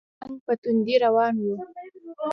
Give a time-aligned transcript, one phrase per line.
[0.21, 1.55] جنګ په توندۍ روان وو.